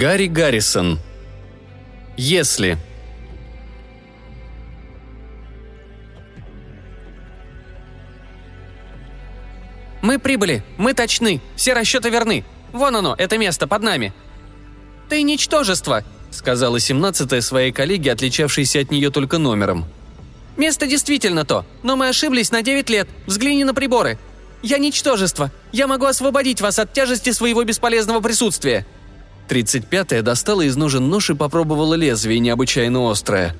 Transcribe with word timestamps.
Гарри 0.00 0.28
Гаррисон. 0.28 0.98
Если. 2.16 2.78
«Мы 10.00 10.18
прибыли! 10.18 10.64
Мы 10.78 10.94
точны! 10.94 11.42
Все 11.54 11.74
расчеты 11.74 12.08
верны! 12.08 12.46
Вон 12.72 12.96
оно, 12.96 13.14
это 13.18 13.36
место 13.36 13.66
под 13.66 13.82
нами!» 13.82 14.14
«Ты 15.10 15.22
ничтожество!»— 15.22 16.02
сказала 16.30 16.80
семнадцатая 16.80 17.42
своей 17.42 17.70
коллеге, 17.70 18.12
отличавшейся 18.12 18.80
от 18.80 18.90
нее 18.90 19.10
только 19.10 19.36
номером. 19.36 19.84
«Место 20.56 20.86
действительно 20.86 21.44
то, 21.44 21.66
но 21.82 21.96
мы 21.96 22.08
ошиблись 22.08 22.50
на 22.50 22.62
девять 22.62 22.88
лет. 22.88 23.06
Взгляни 23.26 23.64
на 23.64 23.74
приборы. 23.74 24.18
Я 24.62 24.78
ничтожество. 24.78 25.52
Я 25.72 25.86
могу 25.86 26.06
освободить 26.06 26.62
вас 26.62 26.78
от 26.78 26.94
тяжести 26.94 27.32
своего 27.32 27.62
бесполезного 27.64 28.20
присутствия». 28.20 28.86
Тридцать 29.50 29.86
пятая 29.86 30.22
достала 30.22 30.62
из 30.62 30.76
ножен 30.76 31.10
нож 31.10 31.28
и 31.28 31.34
попробовала 31.34 31.92
лезвие, 31.94 32.38
необычайно 32.38 33.10
острое. 33.10 33.54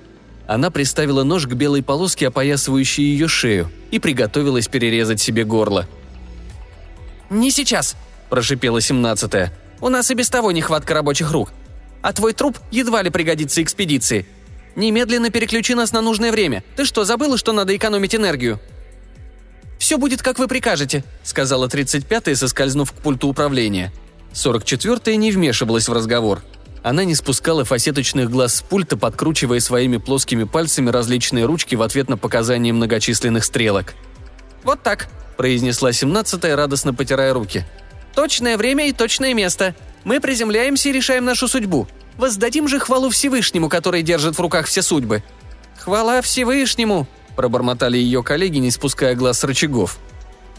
Она 0.46 0.70
приставила 0.70 1.22
нож 1.22 1.46
к 1.46 1.52
белой 1.52 1.82
полоске, 1.82 2.28
опоясывающей 2.28 3.04
ее 3.04 3.28
шею, 3.28 3.70
и 3.90 3.98
приготовилась 3.98 4.68
перерезать 4.68 5.20
себе 5.20 5.44
горло– 5.44 5.86
«Не 7.30 7.52
сейчас»,– 7.52 7.96
прошипела 8.28 8.80
семнадцатая. 8.80 9.52
«У 9.80 9.88
нас 9.88 10.10
и 10.10 10.14
без 10.14 10.28
того 10.28 10.50
нехватка 10.50 10.94
рабочих 10.94 11.30
рук. 11.30 11.52
А 12.02 12.12
твой 12.12 12.32
труп 12.32 12.58
едва 12.72 13.02
ли 13.02 13.10
пригодится 13.10 13.62
экспедиции. 13.62 14.26
Немедленно 14.74 15.30
переключи 15.30 15.74
нас 15.74 15.92
на 15.92 16.00
нужное 16.00 16.32
время. 16.32 16.64
Ты 16.76 16.84
что, 16.84 17.04
забыла, 17.04 17.38
что 17.38 17.52
надо 17.52 17.74
экономить 17.74 18.16
энергию?» 18.16 18.60
«Все 19.78 19.96
будет, 19.96 20.22
как 20.22 20.38
вы 20.38 20.48
прикажете»,— 20.48 21.04
сказала 21.22 21.68
35-я, 21.68 22.36
соскользнув 22.36 22.92
к 22.92 22.96
пульту 22.96 23.28
управления. 23.28 23.92
44-я 24.32 25.16
не 25.16 25.32
вмешивалась 25.32 25.88
в 25.88 25.92
разговор. 25.92 26.42
Она 26.82 27.04
не 27.04 27.14
спускала 27.14 27.64
фасеточных 27.64 28.30
глаз 28.30 28.56
с 28.56 28.62
пульта, 28.62 28.96
подкручивая 28.96 29.60
своими 29.60 29.98
плоскими 29.98 30.44
пальцами 30.44 30.90
различные 30.90 31.44
ручки 31.44 31.74
в 31.74 31.82
ответ 31.82 32.08
на 32.08 32.16
показания 32.16 32.72
многочисленных 32.72 33.44
стрелок. 33.44 33.94
«Вот 34.64 34.82
так», 34.82 35.08
произнесла 35.40 35.90
семнадцатая, 35.90 36.54
радостно 36.54 36.92
потирая 36.92 37.32
руки. 37.32 37.64
«Точное 38.14 38.58
время 38.58 38.90
и 38.90 38.92
точное 38.92 39.32
место. 39.32 39.74
Мы 40.04 40.20
приземляемся 40.20 40.90
и 40.90 40.92
решаем 40.92 41.24
нашу 41.24 41.48
судьбу. 41.48 41.88
Воздадим 42.18 42.68
же 42.68 42.78
хвалу 42.78 43.08
Всевышнему, 43.08 43.70
который 43.70 44.02
держит 44.02 44.36
в 44.36 44.40
руках 44.42 44.66
все 44.66 44.82
судьбы». 44.82 45.22
«Хвала 45.78 46.20
Всевышнему!»– 46.20 47.06
пробормотали 47.36 47.96
ее 47.96 48.22
коллеги, 48.22 48.58
не 48.58 48.70
спуская 48.70 49.14
глаз 49.14 49.38
с 49.38 49.44
рычагов. 49.44 49.98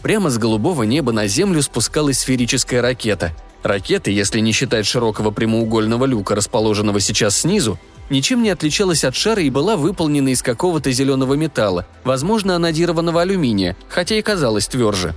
Прямо 0.02 0.30
с 0.30 0.38
голубого 0.38 0.82
неба 0.82 1.12
на 1.12 1.28
землю 1.28 1.62
спускалась 1.62 2.18
сферическая 2.18 2.82
ракета. 2.82 3.30
Ракета, 3.62 4.10
если 4.10 4.40
не 4.40 4.52
считать 4.52 4.86
широкого 4.86 5.30
прямоугольного 5.30 6.04
люка, 6.04 6.34
расположенного 6.34 6.98
сейчас 7.00 7.40
снизу, 7.40 7.78
ничем 8.10 8.42
не 8.42 8.50
отличалась 8.50 9.04
от 9.04 9.14
шара 9.14 9.40
и 9.42 9.50
была 9.50 9.76
выполнена 9.76 10.30
из 10.30 10.42
какого-то 10.42 10.90
зеленого 10.90 11.34
металла, 11.34 11.86
возможно, 12.02 12.56
анодированного 12.56 13.22
алюминия, 13.22 13.76
хотя 13.88 14.16
и 14.16 14.22
казалась 14.22 14.66
тверже. 14.66 15.14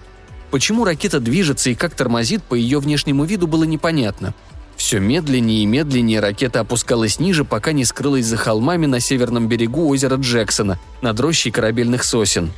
Почему 0.51 0.85
ракета 0.85 1.19
движется 1.19 1.71
и 1.71 1.75
как 1.75 1.95
тормозит, 1.95 2.43
по 2.43 2.53
ее 2.53 2.79
внешнему 2.79 3.23
виду 3.25 3.47
было 3.47 3.63
непонятно. 3.63 4.35
Все 4.75 4.99
медленнее 4.99 5.63
и 5.63 5.65
медленнее 5.65 6.19
ракета 6.19 6.59
опускалась 6.59 7.19
ниже, 7.19 7.45
пока 7.45 7.71
не 7.71 7.85
скрылась 7.85 8.25
за 8.25 8.37
холмами 8.37 8.85
на 8.85 8.99
северном 8.99 9.47
берегу 9.47 9.87
озера 9.87 10.17
Джексона, 10.17 10.79
над 11.01 11.19
рощей 11.19 11.51
корабельных 11.51 12.03
сосен. 12.03 12.51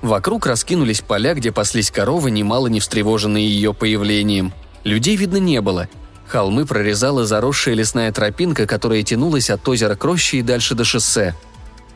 Вокруг 0.00 0.46
раскинулись 0.46 1.00
поля, 1.00 1.34
где 1.34 1.50
паслись 1.50 1.90
коровы, 1.90 2.30
немало 2.30 2.68
не 2.68 2.80
встревоженные 2.80 3.48
ее 3.48 3.72
появлением. 3.72 4.52
Людей 4.84 5.16
видно 5.16 5.38
не 5.38 5.60
было– 5.60 5.88
Холмы 6.26 6.64
прорезала 6.66 7.26
заросшая 7.26 7.74
лесная 7.74 8.10
тропинка, 8.10 8.66
которая 8.66 9.02
тянулась 9.02 9.50
от 9.50 9.66
озера 9.68 9.94
к 9.94 10.04
роще 10.04 10.38
и 10.38 10.42
дальше 10.42 10.74
до 10.74 10.84
шоссе. 10.84 11.34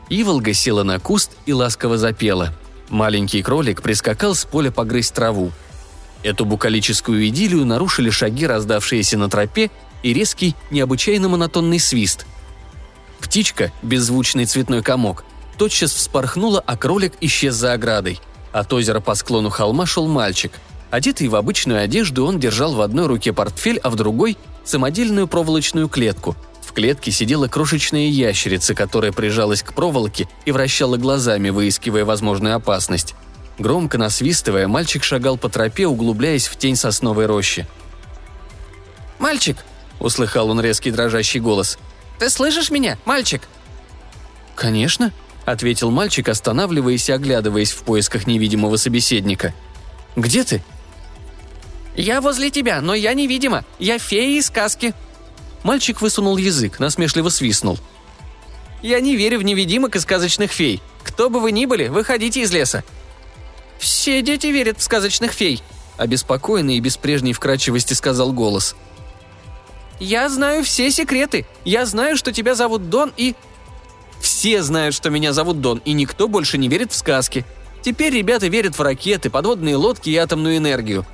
Иволга 0.09 0.53
села 0.53 0.83
на 0.83 0.99
куст 0.99 1.31
и 1.45 1.53
ласково 1.53 1.97
запела. 1.97 2.53
Маленький 2.89 3.43
кролик 3.43 3.81
прискакал 3.81 4.35
с 4.35 4.45
поля 4.45 4.71
погрызть 4.71 5.13
траву. 5.13 5.51
Эту 6.23 6.45
букалическую 6.45 7.27
идиллию 7.27 7.65
нарушили 7.65 8.09
шаги, 8.09 8.45
раздавшиеся 8.45 9.17
на 9.17 9.29
тропе, 9.29 9.71
и 10.03 10.13
резкий, 10.13 10.55
необычайно 10.71 11.27
монотонный 11.27 11.79
свист. 11.79 12.25
Птичка, 13.19 13.71
беззвучный 13.81 14.45
цветной 14.45 14.81
комок, 14.81 15.23
тотчас 15.57 15.91
вспорхнула, 15.91 16.63
а 16.65 16.77
кролик 16.77 17.13
исчез 17.21 17.55
за 17.55 17.73
оградой. 17.73 18.19
От 18.51 18.71
озера 18.73 19.01
по 19.01 19.15
склону 19.15 19.49
холма 19.49 19.85
шел 19.85 20.07
мальчик– 20.07 20.53
Одетый 20.91 21.27
в 21.27 21.35
обычную 21.35 21.81
одежду, 21.81 22.25
он 22.25 22.39
держал 22.39 22.73
в 22.73 22.81
одной 22.81 23.05
руке 23.05 23.31
портфель, 23.31 23.79
а 23.79 23.89
в 23.89 23.95
другой– 23.95 24.37
самодельную 24.63 25.27
проволочную 25.27 25.87
клетку. 25.87 26.35
В 26.61 26.73
клетке 26.73 27.11
сидела 27.11 27.47
крошечная 27.47 28.07
ящерица, 28.07 28.73
которая 28.73 29.11
прижалась 29.11 29.63
к 29.63 29.73
проволоке 29.73 30.27
и 30.45 30.51
вращала 30.51 30.97
глазами, 30.97 31.49
выискивая 31.49 32.05
возможную 32.05 32.55
опасность. 32.55 33.15
Громко 33.59 33.97
насвистывая, 33.97 34.67
мальчик 34.67 35.03
шагал 35.03 35.37
по 35.37 35.49
тропе, 35.49 35.85
углубляясь 35.85 36.47
в 36.47 36.57
тень 36.57 36.75
сосновой 36.75 37.25
рощи. 37.25 37.67
«Мальчик!»– 39.19 39.57
услыхал 39.99 40.49
он 40.49 40.61
резкий 40.61 40.91
дрожащий 40.91 41.39
голос. 41.39 41.77
«Ты 42.19 42.29
слышишь 42.29 42.71
меня, 42.71 42.97
мальчик?» 43.05 43.41
«Конечно»,– 44.55 45.11
ответил 45.45 45.91
мальчик, 45.91 46.29
останавливаясь 46.29 47.09
и 47.09 47.11
оглядываясь 47.13 47.71
в 47.71 47.83
поисках 47.83 48.27
невидимого 48.27 48.77
собеседника. 48.77 49.53
«Где 50.15 50.43
ты?» 50.43 50.63
«Я 51.99 52.21
возле 52.21 52.49
тебя, 52.49 52.79
но 52.79 52.93
я 52.93 53.13
невидима. 53.13 53.65
Я 53.77 53.99
фея 53.99 54.39
из 54.39 54.47
сказки». 54.47 54.93
Мальчик 55.63 55.99
высунул 55.99 56.37
язык, 56.37 56.79
насмешливо 56.79 57.27
свистнул. 57.27 57.77
«Я 58.81 59.01
не 59.01 59.17
верю 59.17 59.39
в 59.39 59.43
невидимок 59.43 59.97
и 59.97 59.99
сказочных 59.99 60.53
фей. 60.53 60.81
Кто 61.03 61.29
бы 61.29 61.41
вы 61.41 61.51
ни 61.51 61.65
были, 61.65 61.89
выходите 61.89 62.39
из 62.39 62.53
леса». 62.53 62.85
«Все 63.79 64.21
дети 64.21 64.47
верят 64.47 64.79
в 64.79 64.81
сказочных 64.81 65.33
фей»,– 65.33 65.61
обеспокоенный 65.97 66.77
и 66.77 66.79
без 66.79 66.95
прежней 66.95 67.33
вкрадчивости 67.33 67.93
сказал 67.93 68.31
голос. 68.31 68.77
«Я 69.99 70.29
знаю 70.29 70.63
все 70.63 70.89
секреты. 70.91 71.45
Я 71.65 71.85
знаю, 71.85 72.15
что 72.15 72.31
тебя 72.31 72.55
зовут 72.55 72.89
Дон 72.89 73.11
и...» 73.17 73.35
«Все 74.21 74.63
знают, 74.63 74.95
что 74.95 75.09
меня 75.09 75.33
зовут 75.33 75.59
Дон, 75.59 75.81
и 75.83 75.91
никто 75.91 76.29
больше 76.29 76.57
не 76.57 76.69
верит 76.69 76.93
в 76.93 76.95
сказки. 76.95 77.45
Теперь 77.81 78.13
ребята 78.13 78.47
верят 78.47 78.77
в 78.77 78.81
ракеты, 78.81 79.29
подводные 79.29 79.75
лодки 79.75 80.09
и 80.09 80.15
атомную 80.15 80.55
энергию. 80.55 81.05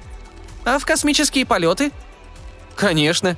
А 0.66 0.80
в 0.80 0.86
космические 0.86 1.46
полеты? 1.46 1.92
Конечно. 2.76 3.38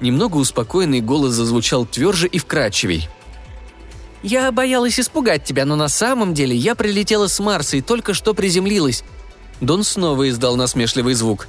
Немного 0.00 0.36
успокоенный 0.36 1.00
голос 1.00 1.32
зазвучал 1.32 1.86
тверже 1.86 2.26
и 2.26 2.38
вкрадчивей. 2.38 3.08
«Я 4.22 4.50
боялась 4.50 4.98
испугать 4.98 5.44
тебя, 5.44 5.64
но 5.64 5.76
на 5.76 5.88
самом 5.88 6.34
деле 6.34 6.54
я 6.54 6.74
прилетела 6.74 7.28
с 7.28 7.38
Марса 7.38 7.76
и 7.76 7.80
только 7.80 8.14
что 8.14 8.34
приземлилась». 8.34 9.04
Дон 9.60 9.84
снова 9.84 10.28
издал 10.28 10.56
насмешливый 10.56 11.14
звук. 11.14 11.46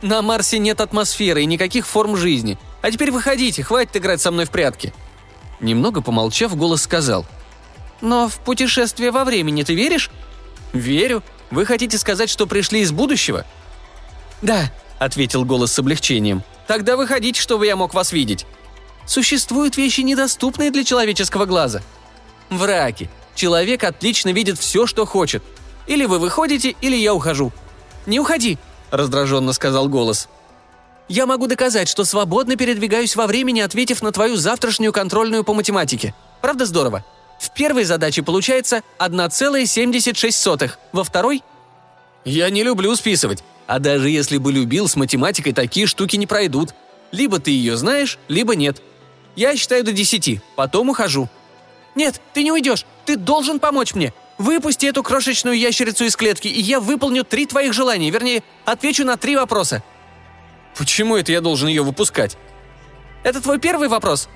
«На 0.00 0.22
Марсе 0.22 0.58
нет 0.58 0.80
атмосферы 0.80 1.42
и 1.42 1.46
никаких 1.46 1.86
форм 1.86 2.16
жизни. 2.16 2.58
А 2.80 2.90
теперь 2.90 3.10
выходите, 3.10 3.62
хватит 3.62 3.96
играть 3.96 4.20
со 4.20 4.30
мной 4.30 4.46
в 4.46 4.50
прятки». 4.50 4.94
Немного 5.60 6.00
помолчав, 6.00 6.56
голос 6.56 6.82
сказал. 6.82 7.26
«Но 8.00 8.28
в 8.28 8.38
путешествие 8.38 9.10
во 9.10 9.24
времени 9.24 9.62
ты 9.62 9.74
веришь?» 9.74 10.10
«Верю. 10.72 11.22
Вы 11.50 11.66
хотите 11.66 11.98
сказать, 11.98 12.30
что 12.30 12.46
пришли 12.46 12.80
из 12.80 12.92
будущего?» 12.92 13.44
«Да»,— 14.42 14.70
ответил 14.98 15.44
голос 15.44 15.72
с 15.72 15.78
облегчением. 15.78 16.42
«Тогда 16.66 16.96
выходите, 16.96 17.40
чтобы 17.40 17.66
я 17.66 17.76
мог 17.76 17.94
вас 17.94 18.12
видеть». 18.12 18.46
«Существуют 19.06 19.76
вещи, 19.76 20.02
недоступные 20.02 20.70
для 20.70 20.84
человеческого 20.84 21.46
глаза». 21.46 21.80
«Враки. 22.50 23.08
Человек 23.34 23.84
отлично 23.84 24.30
видит 24.30 24.58
все, 24.58 24.86
что 24.86 25.06
хочет. 25.06 25.42
Или 25.86 26.04
вы 26.04 26.18
выходите, 26.18 26.74
или 26.80 26.96
я 26.96 27.14
ухожу». 27.14 27.52
«Не 28.06 28.20
уходи»,— 28.20 28.58
раздраженно 28.90 29.52
сказал 29.52 29.88
голос. 29.88 30.28
«Я 31.08 31.24
могу 31.24 31.46
доказать, 31.46 31.88
что 31.88 32.04
свободно 32.04 32.56
передвигаюсь 32.56 33.16
во 33.16 33.26
времени, 33.26 33.60
ответив 33.60 34.02
на 34.02 34.12
твою 34.12 34.36
завтрашнюю 34.36 34.92
контрольную 34.92 35.42
по 35.42 35.54
математике. 35.54 36.14
Правда 36.42 36.66
здорово? 36.66 37.04
В 37.40 37.54
первой 37.54 37.84
задаче 37.84 38.22
получается 38.22 38.82
1,76, 38.98 40.70
во 40.92 41.04
второй– 41.04 41.42
«Я 42.24 42.50
не 42.50 42.62
люблю 42.62 42.94
списывать. 42.96 43.42
А 43.66 43.78
даже 43.78 44.08
если 44.08 44.38
бы 44.38 44.50
любил, 44.50 44.88
с 44.88 44.96
математикой 44.96 45.52
такие 45.52 45.86
штуки 45.86 46.16
не 46.16 46.26
пройдут. 46.26 46.74
Либо 47.12 47.38
ты 47.38 47.50
ее 47.50 47.76
знаешь, 47.76 48.18
либо 48.28 48.54
нет. 48.54 48.82
Я 49.36 49.56
считаю 49.56 49.84
до 49.84 49.92
десяти, 49.92 50.40
потом 50.56 50.90
ухожу». 50.90 51.28
«Нет, 51.94 52.20
ты 52.32 52.44
не 52.44 52.52
уйдешь. 52.52 52.86
Ты 53.06 53.16
должен 53.16 53.58
помочь 53.58 53.94
мне. 53.94 54.12
Выпусти 54.38 54.86
эту 54.86 55.02
крошечную 55.02 55.58
ящерицу 55.58 56.04
из 56.04 56.16
клетки, 56.16 56.46
и 56.46 56.60
я 56.60 56.78
выполню 56.78 57.24
три 57.24 57.44
твоих 57.44 57.72
желания. 57.72 58.10
Вернее, 58.10 58.42
отвечу 58.64 59.04
на 59.04 59.16
три 59.16 59.34
вопроса». 59.34 59.82
«Почему 60.76 61.16
это 61.16 61.32
я 61.32 61.40
должен 61.40 61.68
ее 61.68 61.82
выпускать?» 61.82 62.36
«Это 63.24 63.40
твой 63.40 63.58
первый 63.58 63.88
вопрос?» 63.88 64.28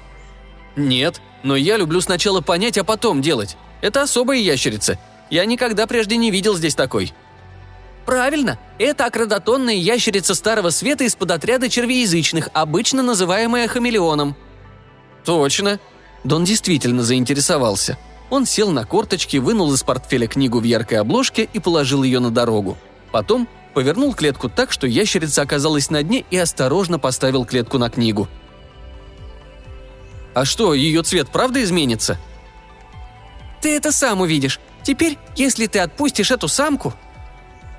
«Нет, 0.75 1.21
но 1.43 1.55
я 1.55 1.77
люблю 1.77 2.01
сначала 2.01 2.41
понять, 2.41 2.79
а 2.79 2.85
потом 2.85 3.23
делать. 3.23 3.57
Это 3.81 4.03
особая 4.03 4.39
ящерица. 4.39 4.99
Я 5.31 5.45
никогда 5.45 5.87
прежде 5.87 6.17
не 6.17 6.31
видел 6.31 6.57
здесь 6.57 6.75
такой». 6.75 7.13
Правильно, 8.07 8.59
это 8.79 9.07
акродотонная 9.07 9.75
ящерица 9.75 10.35
Старого 10.35 10.71
Света 10.71 11.05
из 11.05 11.15
подотряда 11.15 11.69
червеязычных, 11.69 12.49
обычно 12.53 13.03
называемая 13.03 13.69
хамелеоном. 13.69 14.37
Точно. 15.25 15.79
Дон 16.25 16.45
действительно 16.45 17.03
заинтересовался. 17.03 17.97
Он 18.31 18.47
сел 18.47 18.71
на 18.71 18.85
корточки, 18.85 19.37
вынул 19.37 19.73
из 19.73 19.83
портфеля 19.83 20.27
книгу 20.27 20.59
в 20.59 20.65
яркой 20.65 20.99
обложке 20.99 21.49
и 21.53 21.59
положил 21.59 22.03
ее 22.03 22.19
на 22.19 22.31
дорогу. 22.31 22.77
Потом 23.13 23.49
повернул 23.75 24.15
клетку 24.15 24.49
так, 24.49 24.73
что 24.73 24.87
ящерица 24.87 25.43
оказалась 25.43 25.91
на 25.91 26.03
дне 26.03 26.25
и 26.31 26.37
осторожно 26.37 26.99
поставил 26.99 27.45
клетку 27.45 27.79
на 27.79 27.91
книгу. 27.91 28.29
«А 30.35 30.45
что, 30.45 30.75
ее 30.75 31.03
цвет 31.03 31.29
правда 31.31 31.63
изменится?» 31.63 32.19
«Ты 33.61 33.77
это 33.77 33.93
сам 33.93 34.23
увидишь. 34.23 34.61
Теперь, 34.83 35.19
если 35.37 35.67
ты 35.67 35.79
отпустишь 35.79 36.31
эту 36.31 36.49
самку...» 36.49 36.95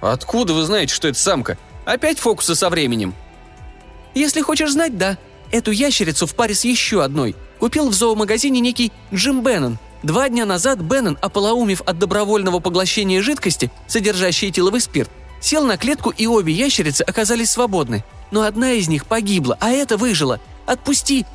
«Откуда 0.03 0.53
вы 0.53 0.63
знаете, 0.63 0.93
что 0.93 1.07
это 1.07 1.17
самка? 1.17 1.57
Опять 1.85 2.19
фокусы 2.19 2.55
со 2.55 2.69
временем?» 2.69 3.15
«Если 4.13 4.41
хочешь 4.41 4.73
знать, 4.73 4.97
да. 4.97 5.17
Эту 5.49 5.71
ящерицу 5.71 6.27
в 6.27 6.35
паре 6.35 6.53
с 6.53 6.65
еще 6.65 7.03
одной 7.03 7.35
купил 7.57 7.87
в 7.87 7.93
зоомагазине 7.93 8.59
некий 8.59 8.91
Джим 9.13 9.41
Беннон. 9.43 9.77
Два 10.03 10.27
дня 10.27 10.45
назад 10.45 10.79
Беннон, 10.79 11.17
ополоумев 11.21 11.81
от 11.85 11.99
добровольного 11.99 12.59
поглощения 12.59 13.21
жидкости, 13.21 13.71
содержащей 13.87 14.49
этиловый 14.49 14.81
спирт, 14.81 15.09
сел 15.39 15.63
на 15.65 15.77
клетку, 15.77 16.09
и 16.09 16.27
обе 16.27 16.51
ящерицы 16.51 17.03
оказались 17.03 17.51
свободны. 17.51 18.03
Но 18.29 18.41
одна 18.41 18.73
из 18.73 18.89
них 18.89 19.05
погибла, 19.05 19.57
а 19.61 19.71
эта 19.71 19.95
выжила. 19.95 20.41
Отпусти!» 20.65 21.25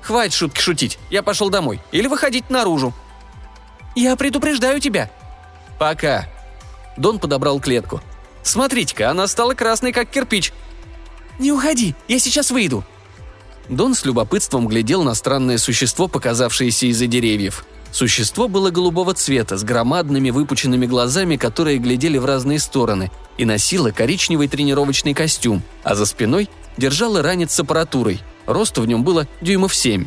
«Хватит 0.00 0.34
шутки 0.34 0.60
шутить, 0.60 0.96
я 1.10 1.24
пошел 1.24 1.50
домой. 1.50 1.80
Или 1.90 2.06
выходить 2.06 2.50
наружу». 2.50 2.94
«Я 3.96 4.14
предупреждаю 4.14 4.78
тебя». 4.78 5.10
«Пока». 5.80 6.28
Дон 6.96 7.18
подобрал 7.18 7.58
клетку. 7.58 8.00
«Смотрите-ка, 8.42 9.10
она 9.10 9.26
стала 9.26 9.54
красной, 9.54 9.92
как 9.92 10.10
кирпич». 10.10 10.52
«Не 11.38 11.52
уходи, 11.52 11.94
я 12.08 12.18
сейчас 12.18 12.50
выйду». 12.50 12.84
Дон 13.68 13.94
с 13.94 14.04
любопытством 14.04 14.66
глядел 14.66 15.02
на 15.02 15.14
странное 15.14 15.58
существо, 15.58 16.08
показавшееся 16.08 16.86
из-за 16.86 17.06
деревьев. 17.06 17.64
Существо 17.92 18.48
было 18.48 18.70
голубого 18.70 19.14
цвета, 19.14 19.56
с 19.58 19.64
громадными 19.64 20.30
выпученными 20.30 20.86
глазами, 20.86 21.36
которые 21.36 21.78
глядели 21.78 22.18
в 22.18 22.24
разные 22.24 22.58
стороны, 22.58 23.10
и 23.36 23.44
носило 23.44 23.90
коричневый 23.90 24.48
тренировочный 24.48 25.14
костюм, 25.14 25.62
а 25.84 25.94
за 25.94 26.06
спиной 26.06 26.48
держало 26.76 27.22
ранец 27.22 27.52
с 27.52 27.60
аппаратурой. 27.60 28.20
Рост 28.46 28.78
в 28.78 28.86
нем 28.86 29.04
было 29.04 29.28
дюймов 29.40 29.74
семь. 29.74 30.06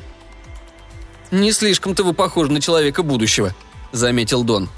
«Не 1.32 1.52
слишком-то 1.52 2.04
вы 2.04 2.14
похожи 2.14 2.52
на 2.52 2.60
человека 2.60 3.04
будущего»,— 3.04 3.54
заметил 3.92 4.44
Дон. 4.44 4.70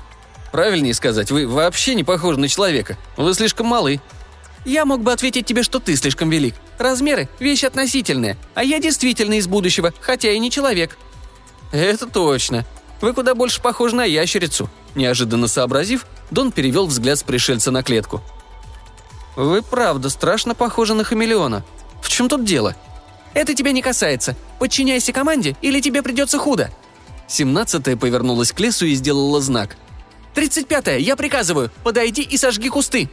«Правильнее 0.58 0.96
сказать, 0.96 1.30
вы 1.30 1.48
вообще 1.48 1.94
не 1.94 2.04
похожи 2.04 2.40
на 2.40 2.48
человека. 2.48 2.98
Вы 3.16 3.36
слишком 3.36 3.68
малы». 3.68 4.02
«Я 4.66 4.86
мог 4.86 5.02
бы 5.02 5.12
ответить 5.12 5.46
тебе, 5.46 5.62
что 5.62 5.80
ты 5.80 5.96
слишком 5.96 6.32
велик. 6.32 6.56
Размеры– 6.80 7.30
вещь 7.40 7.64
относительная, 7.64 8.38
а 8.56 8.64
я 8.64 8.80
действительно 8.80 9.36
из 9.36 9.46
будущего, 9.46 9.94
хотя 10.02 10.32
и 10.32 10.40
не 10.40 10.50
человек». 10.50 10.98
«Это 11.72 12.08
точно. 12.08 12.66
Вы 13.02 13.14
куда 13.14 13.36
больше 13.36 13.62
похожи 13.62 13.96
на 13.96 14.04
ящерицу»,– 14.04 14.68
неожиданно 14.96 15.48
сообразив, 15.48 16.08
Дон 16.32 16.52
перевел 16.52 16.88
взгляд 16.88 17.20
с 17.20 17.24
пришельца 17.24 17.70
на 17.70 17.84
клетку. 17.84 18.24
«Вы 19.36 19.62
правда 19.62 20.10
страшно 20.10 20.56
похожи 20.56 20.96
на 20.96 21.04
хамелеона. 21.04 21.64
В 22.02 22.10
чем 22.10 22.30
тут 22.30 22.46
дело?» 22.46 22.76
«Это 23.36 23.54
тебя 23.54 23.74
не 23.74 23.84
касается. 23.84 24.36
Подчиняйся 24.58 25.14
команде, 25.14 25.56
или 25.62 25.82
тебе 25.82 26.02
придется 26.02 26.40
худо». 26.40 26.72
Семнадцатая 27.28 27.96
повернулась 27.96 28.54
к 28.54 28.60
лесу 28.60 28.88
и 28.88 28.96
сделала 28.96 29.40
знак. 29.40 29.78
«Тридцать 30.38 30.68
пятая, 30.68 31.00
я 31.00 31.16
приказываю, 31.16 31.72
подойди 31.84 32.22
и 32.22 32.38
сожги 32.38 32.70
кусты!» 32.70 33.10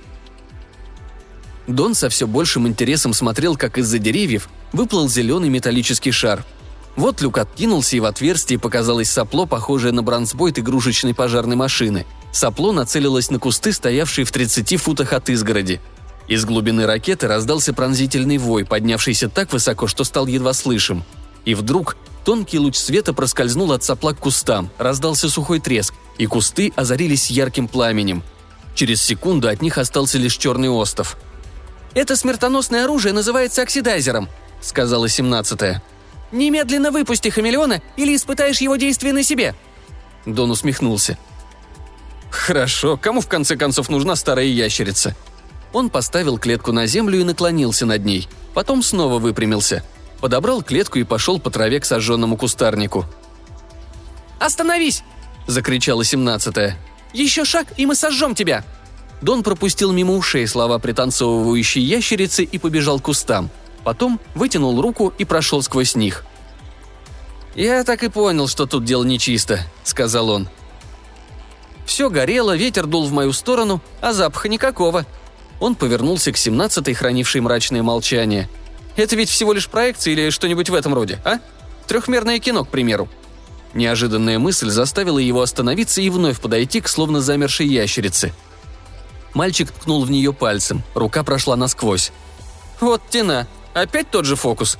Дон 1.66 1.94
со 1.94 2.10
все 2.10 2.26
большим 2.26 2.68
интересом 2.68 3.14
смотрел, 3.14 3.56
как 3.56 3.78
из-за 3.78 3.98
деревьев 3.98 4.50
выплыл 4.74 5.08
зеленый 5.08 5.48
металлический 5.48 6.10
шар. 6.10 6.44
Вот 6.96 7.22
люк 7.22 7.38
откинулся, 7.38 7.96
и 7.96 8.00
в 8.00 8.04
отверстии 8.04 8.56
показалось 8.56 9.08
сопло, 9.08 9.46
похожее 9.46 9.92
на 9.92 10.02
бронзбойт 10.02 10.58
игрушечной 10.58 11.14
пожарной 11.14 11.56
машины. 11.56 12.04
Сопло 12.30 12.72
нацелилось 12.72 13.30
на 13.30 13.38
кусты, 13.38 13.72
стоявшие 13.72 14.26
в 14.26 14.30
30 14.30 14.76
футах 14.76 15.14
от 15.14 15.30
изгороди. 15.30 15.80
Из 16.28 16.44
глубины 16.44 16.84
ракеты 16.84 17.26
раздался 17.26 17.72
пронзительный 17.72 18.36
вой, 18.36 18.66
поднявшийся 18.66 19.30
так 19.30 19.50
высоко, 19.50 19.86
что 19.86 20.04
стал 20.04 20.26
едва 20.26 20.52
слышим. 20.52 21.04
И 21.46 21.54
вдруг 21.54 21.96
тонкий 22.26 22.58
луч 22.58 22.76
света 22.76 23.14
проскользнул 23.14 23.72
от 23.72 23.82
сопла 23.82 24.12
к 24.12 24.18
кустам, 24.18 24.68
раздался 24.76 25.30
сухой 25.30 25.60
треск, 25.60 25.94
и 26.18 26.26
кусты 26.26 26.72
озарились 26.76 27.30
ярким 27.30 27.68
пламенем. 27.68 28.22
Через 28.74 29.02
секунду 29.02 29.48
от 29.48 29.62
них 29.62 29.78
остался 29.78 30.18
лишь 30.18 30.36
черный 30.36 30.68
остов– 30.68 31.16
это 31.94 32.16
смертоносное 32.16 32.84
оружие 32.84 33.12
называется 33.12 33.62
оксидайзером»,— 33.62 34.28
сказала 34.60 35.08
семнадцатая. 35.08 35.82
«Немедленно 36.32 36.90
выпусти 36.90 37.28
хамелеона 37.28 37.80
или 37.96 38.16
испытаешь 38.16 38.60
его 38.60 38.76
действие 38.76 39.12
на 39.12 39.22
себе». 39.22 39.54
Дон 40.26 40.50
усмехнулся. 40.50 41.16
«Хорошо, 42.30 42.96
кому 42.96 43.20
в 43.20 43.28
конце 43.28 43.56
концов 43.56 43.88
нужна 43.88 44.16
старая 44.16 44.46
ящерица?» 44.46 45.14
Он 45.72 45.88
поставил 45.88 46.38
клетку 46.38 46.72
на 46.72 46.86
землю 46.86 47.20
и 47.20 47.24
наклонился 47.24 47.86
над 47.86 48.04
ней. 48.04 48.28
Потом 48.54 48.82
снова 48.82 49.18
выпрямился. 49.18 49.84
Подобрал 50.20 50.62
клетку 50.62 50.98
и 50.98 51.04
пошел 51.04 51.38
по 51.38 51.50
траве 51.50 51.80
к 51.80 51.84
сожженному 51.84 52.36
кустарнику. 52.36 53.06
«Остановись!»– 54.40 55.02
закричала 55.46 56.04
семнадцатая. 56.04 56.76
«Еще 57.12 57.44
шаг, 57.44 57.66
и 57.76 57.86
мы 57.86 57.94
сожжем 57.94 58.34
тебя!» 58.34 58.64
Дон 59.22 59.42
пропустил 59.42 59.92
мимо 59.92 60.14
ушей 60.14 60.46
слова 60.46 60.78
пританцовывающей 60.78 61.82
ящерицы 61.82 62.44
и 62.44 62.58
побежал 62.58 63.00
к 63.00 63.04
кустам. 63.04 63.50
Потом 63.84 64.20
вытянул 64.34 64.80
руку 64.80 65.12
и 65.16 65.24
прошел 65.24 65.62
сквозь 65.62 65.94
них. 65.94 66.24
«Я 67.54 67.84
так 67.84 68.02
и 68.02 68.08
понял, 68.08 68.48
что 68.48 68.66
тут 68.66 68.84
дело 68.84 69.04
нечисто»,— 69.04 69.60
сказал 69.84 70.30
он. 70.30 70.48
Все 71.86 72.10
горело, 72.10 72.56
ветер 72.56 72.86
дул 72.86 73.06
в 73.06 73.12
мою 73.12 73.32
сторону, 73.32 73.80
а 74.00 74.12
запаха 74.12 74.48
никакого. 74.48 75.06
Он 75.60 75.74
повернулся 75.74 76.32
к 76.32 76.36
семнадцатой, 76.36 76.94
хранившей 76.94 77.40
мрачное 77.40 77.82
молчание. 77.82 78.48
«Это 78.96 79.16
ведь 79.16 79.28
всего 79.28 79.52
лишь 79.52 79.68
проекция 79.68 80.12
или 80.12 80.30
что-нибудь 80.30 80.70
в 80.70 80.74
этом 80.74 80.94
роде, 80.94 81.20
а? 81.24 81.38
Трехмерное 81.86 82.38
кино, 82.38 82.64
к 82.64 82.68
примеру». 82.68 83.08
Неожиданная 83.74 84.38
мысль 84.38 84.70
заставила 84.70 85.18
его 85.18 85.42
остановиться 85.42 86.00
и 86.00 86.08
вновь 86.08 86.40
подойти 86.40 86.80
к 86.80 86.88
словно 86.88 87.20
замершей 87.20 87.66
ящерице— 87.66 88.32
Мальчик 89.34 89.70
ткнул 89.72 90.04
в 90.04 90.10
нее 90.10 90.32
пальцем, 90.32 90.82
рука 90.94 91.24
прошла 91.24 91.56
насквозь. 91.56 92.12
«Вот 92.80 93.02
тена, 93.10 93.48
опять 93.74 94.10
тот 94.10 94.24
же 94.24 94.36
фокус». 94.36 94.78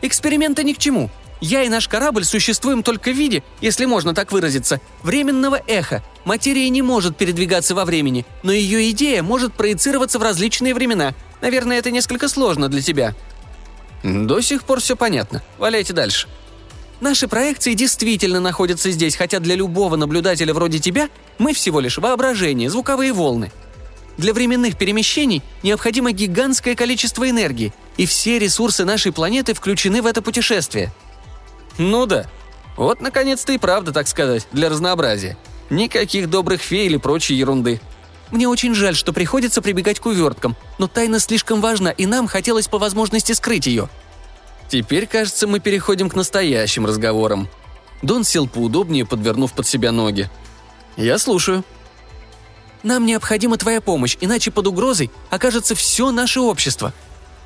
«Эксперименты 0.00 0.62
ни 0.62 0.72
к 0.72 0.78
чему. 0.78 1.10
Я 1.40 1.64
и 1.64 1.68
наш 1.68 1.88
корабль 1.88 2.24
существуем 2.24 2.84
только 2.84 3.10
в 3.10 3.16
виде, 3.16 3.42
если 3.60 3.84
можно 3.84 4.14
так 4.14 4.30
выразиться, 4.30 4.80
временного 5.02 5.60
эха. 5.66 6.04
Материя 6.24 6.68
не 6.68 6.82
может 6.82 7.16
передвигаться 7.16 7.74
во 7.74 7.84
времени, 7.84 8.24
но 8.44 8.52
ее 8.52 8.90
идея 8.90 9.22
может 9.22 9.54
проецироваться 9.54 10.20
в 10.20 10.22
различные 10.22 10.74
времена. 10.74 11.14
Наверное, 11.40 11.78
это 11.78 11.90
несколько 11.90 12.28
сложно 12.28 12.68
для 12.68 12.82
тебя». 12.82 13.14
«До 14.04 14.40
сих 14.40 14.62
пор 14.62 14.80
все 14.80 14.94
понятно. 14.94 15.42
Валяйте 15.58 15.92
дальше». 15.92 16.28
Наши 17.00 17.28
проекции 17.28 17.74
действительно 17.74 18.40
находятся 18.40 18.90
здесь, 18.90 19.14
хотя 19.14 19.38
для 19.38 19.54
любого 19.54 19.96
наблюдателя 19.96 20.52
вроде 20.52 20.80
тебя 20.80 21.08
мы 21.38 21.52
всего 21.52 21.78
лишь 21.78 21.98
воображение, 21.98 22.70
звуковые 22.70 23.12
волны. 23.12 23.52
Для 24.16 24.34
временных 24.34 24.76
перемещений 24.76 25.42
необходимо 25.62 26.10
гигантское 26.10 26.74
количество 26.74 27.30
энергии, 27.30 27.72
и 27.96 28.04
все 28.04 28.40
ресурсы 28.40 28.84
нашей 28.84 29.12
планеты 29.12 29.54
включены 29.54 30.02
в 30.02 30.06
это 30.06 30.22
путешествие. 30.22 30.92
Ну 31.78 32.06
да. 32.06 32.26
Вот, 32.76 33.00
наконец-то 33.00 33.52
и 33.52 33.58
правда, 33.58 33.92
так 33.92 34.08
сказать, 34.08 34.48
для 34.50 34.68
разнообразия. 34.68 35.36
Никаких 35.70 36.28
добрых 36.28 36.60
фей 36.60 36.86
или 36.86 36.96
прочей 36.96 37.34
ерунды. 37.34 37.80
Мне 38.32 38.48
очень 38.48 38.74
жаль, 38.74 38.96
что 38.96 39.12
приходится 39.12 39.62
прибегать 39.62 40.00
к 40.00 40.06
уверткам, 40.06 40.56
но 40.78 40.88
тайна 40.88 41.20
слишком 41.20 41.60
важна, 41.60 41.90
и 41.90 42.06
нам 42.06 42.26
хотелось 42.26 42.66
по 42.66 42.78
возможности 42.78 43.32
скрыть 43.32 43.66
ее. 43.66 43.88
Теперь, 44.68 45.06
кажется, 45.06 45.46
мы 45.46 45.60
переходим 45.60 46.10
к 46.10 46.14
настоящим 46.14 46.86
разговорам. 46.86 47.48
Дон 48.02 48.24
сел 48.24 48.46
поудобнее, 48.46 49.06
подвернув 49.06 49.52
под 49.52 49.66
себя 49.66 49.92
ноги. 49.92 50.30
«Я 50.96 51.18
слушаю», 51.18 51.64
нам 52.82 53.06
необходима 53.06 53.56
твоя 53.56 53.80
помощь, 53.80 54.16
иначе 54.20 54.50
под 54.50 54.66
угрозой 54.66 55.10
окажется 55.30 55.74
все 55.74 56.10
наше 56.10 56.40
общество. 56.40 56.92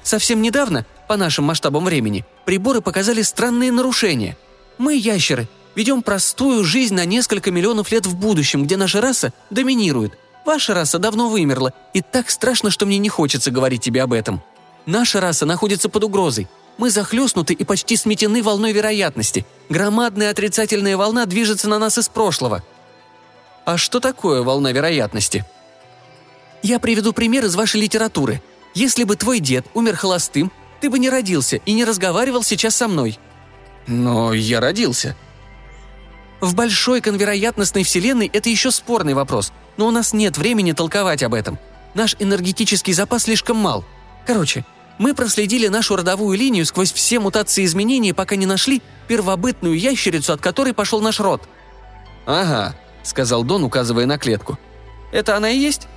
Совсем 0.02 0.42
недавно, 0.42 0.84
по 1.08 1.16
нашим 1.16 1.44
масштабам 1.44 1.84
времени, 1.84 2.24
приборы 2.44 2.80
показали 2.80 3.22
странные 3.22 3.72
нарушения. 3.72 4.36
Мы, 4.78 4.94
ящеры, 4.96 5.48
ведем 5.74 6.02
простую 6.02 6.64
жизнь 6.64 6.94
на 6.94 7.04
несколько 7.04 7.50
миллионов 7.50 7.90
лет 7.92 8.06
в 8.06 8.16
будущем, 8.16 8.64
где 8.64 8.76
наша 8.76 9.00
раса 9.00 9.32
доминирует. 9.50 10.18
Ваша 10.44 10.74
раса 10.74 10.98
давно 10.98 11.28
вымерла, 11.28 11.72
и 11.94 12.02
так 12.02 12.28
страшно, 12.28 12.70
что 12.70 12.84
мне 12.84 12.98
не 12.98 13.08
хочется 13.08 13.50
говорить 13.50 13.80
тебе 13.80 14.02
об 14.02 14.12
этом. 14.12 14.42
Наша 14.86 15.20
раса 15.20 15.46
находится 15.46 15.88
под 15.88 16.04
угрозой. 16.04 16.48
Мы 16.78 16.90
захлестнуты 16.90 17.54
и 17.54 17.64
почти 17.64 17.96
сметены 17.96 18.42
волной 18.42 18.72
вероятности. 18.72 19.46
Громадная 19.68 20.30
отрицательная 20.30 20.96
волна 20.96 21.26
движется 21.26 21.68
на 21.68 21.78
нас 21.78 21.98
из 21.98 22.08
прошлого– 22.08 22.62
а 23.64 23.78
что 23.78 24.00
такое 24.00 24.42
волна 24.42 24.72
вероятности? 24.72 25.44
Я 26.62 26.78
приведу 26.78 27.12
пример 27.12 27.44
из 27.44 27.54
вашей 27.54 27.80
литературы. 27.80 28.42
Если 28.74 29.04
бы 29.04 29.16
твой 29.16 29.40
дед 29.40 29.66
умер 29.74 29.96
холостым, 29.96 30.50
ты 30.80 30.90
бы 30.90 30.98
не 30.98 31.10
родился 31.10 31.56
и 31.56 31.72
не 31.72 31.84
разговаривал 31.84 32.42
сейчас 32.42 32.76
со 32.76 32.88
мной». 32.88 33.18
«Но 33.86 34.32
я 34.32 34.60
родился». 34.60 35.16
В 36.40 36.54
большой 36.54 37.00
конвероятностной 37.00 37.84
вселенной 37.84 38.28
это 38.32 38.48
еще 38.48 38.70
спорный 38.70 39.14
вопрос, 39.14 39.52
но 39.76 39.86
у 39.86 39.90
нас 39.90 40.12
нет 40.12 40.38
времени 40.38 40.72
толковать 40.72 41.22
об 41.22 41.34
этом. 41.34 41.58
Наш 41.94 42.16
энергетический 42.18 42.92
запас 42.92 43.24
слишком 43.24 43.56
мал. 43.56 43.84
Короче, 44.26 44.64
мы 45.02 45.14
проследили 45.14 45.66
нашу 45.66 45.96
родовую 45.96 46.38
линию 46.38 46.64
сквозь 46.64 46.92
все 46.92 47.18
мутации 47.18 47.64
изменений, 47.64 48.12
пока 48.12 48.36
не 48.36 48.46
нашли 48.46 48.80
первобытную 49.08 49.76
ящерицу, 49.76 50.32
от 50.32 50.40
которой 50.40 50.72
пошел 50.72 51.00
наш 51.00 51.18
род». 51.18 51.42
«Ага»,— 52.24 52.76
сказал 53.02 53.42
Дон, 53.42 53.64
указывая 53.64 54.06
на 54.06 54.16
клетку. 54.16 54.60
«Это 55.10 55.36
она 55.36 55.50
и 55.50 55.58
есть?» 55.58 55.88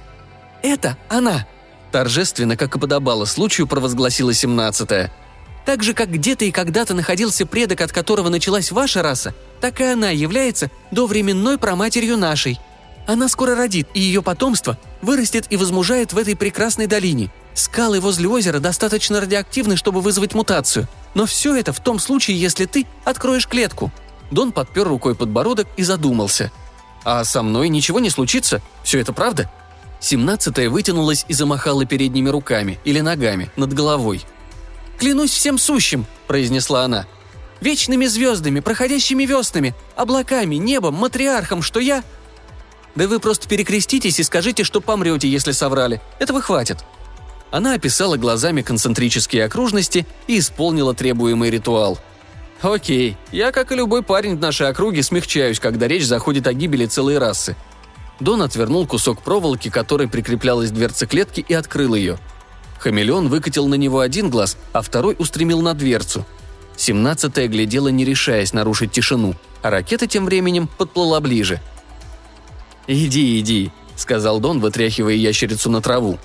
«Это 0.63 0.97
она»,— 1.07 1.45
торжественно, 1.91 2.57
как 2.57 2.75
и 2.75 2.79
подобало 2.79 3.25
случаю, 3.25 3.67
провозгласила 3.67 4.33
семнадцатая. 4.33 5.13
«Так 5.67 5.83
же, 5.83 5.93
как 5.93 6.09
где-то 6.09 6.45
и 6.45 6.51
когда-то 6.51 6.95
находился 6.95 7.45
предок, 7.45 7.81
от 7.81 7.91
которого 7.91 8.29
началась 8.29 8.71
ваша 8.71 9.03
раса, 9.03 9.35
так 9.61 9.81
и 9.81 9.83
она 9.83 10.09
является 10.09 10.71
довременной 10.89 11.59
проматерью 11.59 12.17
нашей. 12.17 12.59
Она 13.05 13.29
скоро 13.29 13.55
родит, 13.55 13.87
и 13.93 13.99
ее 13.99 14.23
потомство 14.23 14.79
вырастет 15.03 15.45
и 15.51 15.57
возмужает 15.57 16.11
в 16.11 16.17
этой 16.17 16.35
прекрасной 16.35 16.87
долине. 16.87 17.31
Скалы 17.55 18.01
возле 18.01 18.27
озера 18.27 18.59
достаточно 18.59 19.21
радиоактивны, 19.21 19.77
чтобы 19.77 20.01
вызвать 20.01 20.35
мутацию. 20.35 20.87
Но 21.13 21.25
все 21.25 21.55
это 21.55 21.71
в 21.71 21.79
том 21.79 21.99
случае, 21.99 22.39
если 22.39 22.65
ты 22.65 22.85
откроешь 23.05 23.47
клетку». 23.47 23.91
Дон 24.29 24.51
подпер 24.51 24.87
рукой 24.87 25.15
подбородок 25.15 25.67
и 25.77 25.83
задумался. 25.83 26.51
«А 27.05 27.23
со 27.23 27.41
мной 27.41 27.69
ничего 27.69 27.99
не 27.99 28.09
случится? 28.09 28.61
Все 28.83 28.99
это 28.99 29.13
правда?» 29.13 29.49
Семнадцатая 30.01 30.69
вытянулась 30.69 31.25
и 31.29 31.33
замахала 31.33 31.85
передними 31.85 32.29
руками 32.29 32.77
или 32.83 32.99
ногами 32.99 33.49
над 33.55 33.73
головой. 33.73 34.25
«Клянусь 34.99 35.31
всем 35.31 35.57
сущим!»– 35.57 36.05
произнесла 36.27 36.83
она. 36.83 37.05
«Вечными 37.61 38.05
звездами, 38.05 38.59
проходящими 38.59 39.23
веснами, 39.23 39.73
облаками, 39.95 40.55
небом, 40.55 40.95
матриархом, 40.95 41.61
что 41.61 41.79
я...» 41.79 42.03
«Да 42.95 43.07
вы 43.07 43.19
просто 43.19 43.47
перекреститесь 43.47 44.19
и 44.19 44.23
скажите, 44.23 44.63
что 44.63 44.81
помрете, 44.81 45.29
если 45.29 45.53
соврали. 45.53 46.01
Этого 46.19 46.41
хватит». 46.41 46.79
Она 47.55 47.75
описала 47.75 48.17
глазами 48.17 48.61
концентрические 48.61 49.45
окружности 49.45 50.05
и 50.27 50.39
исполнила 50.39 50.93
требуемый 50.93 51.49
ритуал. 51.49 51.97
«Окей, 52.61 53.15
я, 53.31 53.53
как 53.53 53.71
и 53.71 53.75
любой 53.75 54.03
парень 54.03 54.35
в 54.35 54.41
нашей 54.41 54.67
округе, 54.67 55.01
смягчаюсь, 55.01 55.61
когда 55.61 55.87
речь 55.87 56.05
заходит 56.05 56.47
о 56.47 56.53
гибели 56.53 56.85
целой 56.85 57.17
расы. 57.17 57.55
Дон 58.19 58.41
отвернул 58.41 58.85
кусок 58.85 59.21
проволоки, 59.21 59.69
которой 59.69 60.09
прикреплялась 60.09 60.69
дверца 60.69 61.05
клетки, 61.05 61.45
и 61.47 61.53
открыл 61.53 61.95
ее. 61.95 62.19
Хамелеон 62.79 63.29
выкатил 63.29 63.67
на 63.67 63.75
него 63.75 64.01
один 64.01 64.29
глаз, 64.29 64.57
а 64.73 64.81
второй 64.81 65.15
устремил 65.17 65.61
на 65.61 65.73
дверцу. 65.73 66.25
Семнадцатая 66.75 67.47
глядела, 67.47 67.87
не 67.87 68.03
решаясь 68.03 68.51
нарушить 68.51 68.91
тишину, 68.91 69.33
а 69.61 69.69
ракета 69.69 70.07
тем 70.07 70.25
временем 70.25 70.67
подплыла 70.77 71.21
ближе. 71.21 71.61
«Иди, 72.85 73.39
иди»,— 73.39 73.71
сказал 73.95 74.41
Дон, 74.41 74.59
вытряхивая 74.59 75.13
ящерицу 75.13 75.69
на 75.69 75.79
траву. 75.79 76.19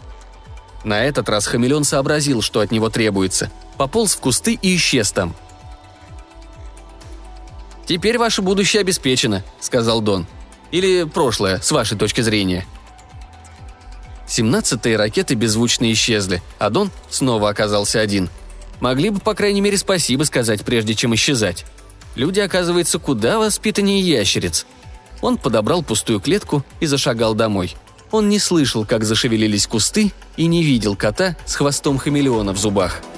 На 0.85 1.05
этот 1.05 1.29
раз 1.29 1.47
хамелеон 1.47 1.85
сообразил, 1.85 2.43
что 2.43 2.61
от 2.61 2.71
него 2.71 2.89
требуется. 2.89 3.51
Пополз 3.77 4.15
в 4.15 4.21
кусты 4.21 4.55
и 4.55 4.77
исчез 4.77 5.13
там. 5.13 5.35
«Теперь 7.87 8.19
ваше 8.19 8.41
будущее 8.41 8.81
обеспечено»,— 8.81 9.43
сказал 9.61 10.01
Дон. 10.01 10.27
Или 10.71 11.05
прошлое, 11.05 11.61
с 11.61 11.71
вашей 11.73 11.99
точки 11.99 12.21
зрения?» 12.21 12.67
Семнадцатые 14.27 14.97
ракеты 14.97 15.35
беззвучно 15.35 15.91
исчезли, 15.93 16.41
а 16.59 16.71
Дон 16.71 16.93
снова 17.09 17.49
оказался 17.49 18.01
один. 18.01 18.31
Могли 18.79 19.11
бы, 19.11 19.19
по 19.19 19.35
крайней 19.35 19.61
мере, 19.61 19.77
спасибо 19.77 20.23
сказать, 20.23 20.65
прежде 20.65 20.95
чем 20.95 21.15
исчезать. 21.17 21.65
Люди, 22.15 22.39
оказывается, 22.39 23.01
куда 23.01 23.39
воспитаннее 23.39 24.01
ящериц. 24.01 24.67
Он 25.21 25.37
подобрал 25.37 25.83
пустую 25.83 26.21
клетку 26.21 26.65
и 26.79 26.87
зашагал 26.87 27.35
домой. 27.35 27.75
Он 28.11 28.29
не 28.29 28.39
слышал, 28.39 28.85
как 28.85 29.05
зашевелились 29.05 29.67
кусты, 29.67 30.13
и 30.37 30.47
не 30.47 30.63
видел 30.63 30.97
кота 30.97 31.37
с 31.47 31.55
хвостом 31.55 31.99
хамелеона 31.99 32.53
в 32.53 32.59
зубах– 32.59 33.03